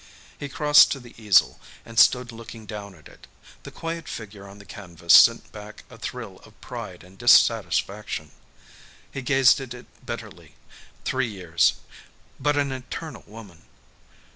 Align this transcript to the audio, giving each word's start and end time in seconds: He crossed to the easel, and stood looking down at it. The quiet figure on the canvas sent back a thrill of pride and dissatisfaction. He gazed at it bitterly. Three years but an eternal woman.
He 0.35 0.49
crossed 0.49 0.91
to 0.93 0.99
the 0.99 1.13
easel, 1.21 1.59
and 1.85 1.99
stood 1.99 2.31
looking 2.31 2.65
down 2.65 2.95
at 2.95 3.07
it. 3.07 3.27
The 3.61 3.69
quiet 3.69 4.07
figure 4.09 4.47
on 4.47 4.57
the 4.57 4.65
canvas 4.65 5.13
sent 5.13 5.51
back 5.51 5.83
a 5.91 5.97
thrill 5.99 6.39
of 6.39 6.59
pride 6.59 7.03
and 7.03 7.19
dissatisfaction. 7.19 8.31
He 9.11 9.21
gazed 9.21 9.61
at 9.61 9.75
it 9.75 9.85
bitterly. 10.03 10.55
Three 11.05 11.29
years 11.29 11.73
but 12.39 12.57
an 12.57 12.71
eternal 12.71 13.23
woman. 13.27 13.61